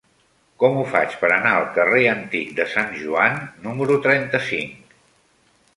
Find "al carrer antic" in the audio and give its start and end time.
1.57-2.57